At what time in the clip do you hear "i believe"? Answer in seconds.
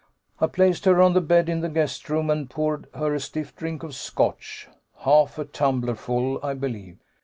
6.43-6.97